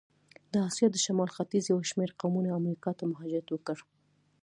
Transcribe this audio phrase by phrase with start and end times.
[0.51, 3.77] د آسیا د شمال ختیځ یو شمېر قومونه امریکا ته مهاجرت وکړ.